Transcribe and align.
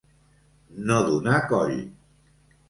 No 0.91 0.97
donar 1.09 1.35
coll. 1.53 1.77